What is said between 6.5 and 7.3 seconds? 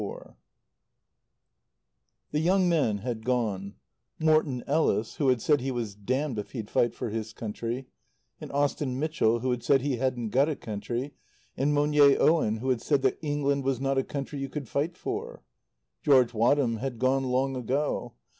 he'd fight for